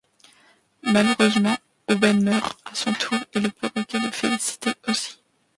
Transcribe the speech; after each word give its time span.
Malheureusement, 0.81 1.55
Aubaine 1.87 2.23
meurt 2.23 2.57
à 2.65 2.73
son 2.73 2.91
tour 2.93 3.19
et 3.35 3.39
le 3.39 3.51
perroquet 3.51 3.99
de 3.99 4.09
Félicité 4.09 4.71
aussi. 4.87 5.19